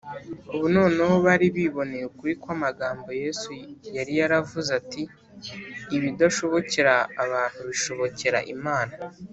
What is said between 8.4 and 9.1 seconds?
imana